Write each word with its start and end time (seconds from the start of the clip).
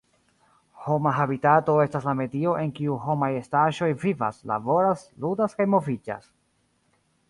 Homa 0.85 1.11
habitato 1.17 1.75
estas 1.83 2.07
la 2.09 2.15
medio 2.23 2.55
en 2.63 2.73
kiu 2.81 2.97
homaj 3.05 3.31
estaĵoj 3.43 3.93
vivas, 4.07 4.43
laboras, 4.55 5.09
ludas 5.27 5.59
kaj 5.61 5.73
moviĝas. 5.77 6.31